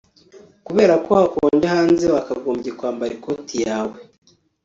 [0.65, 3.97] Kubera ko hakonje hanze wakagombye kwambara ikoti yawe